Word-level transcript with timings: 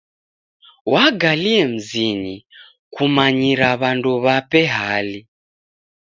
Wagalie 0.93 1.61
mzinyi 1.71 2.35
kumanyira 2.93 3.69
w'andu 3.81 4.09
w'ape 4.23 4.61
hali. 4.75 5.19